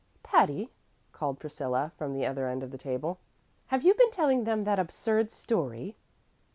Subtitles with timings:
[0.23, 0.71] "Patty,"
[1.11, 3.19] called Priscilla, from the other end of the table,
[3.67, 5.95] "have you been telling them that absurd story?"